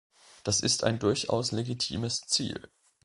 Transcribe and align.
Das 0.43 0.61
ist 0.61 0.83
ein 0.83 0.97
durchaus 0.97 1.51
legitimes 1.51 2.21
Ziel. 2.21 2.71